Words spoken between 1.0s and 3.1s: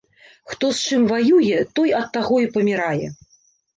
ваюе, той ад таго і памірае.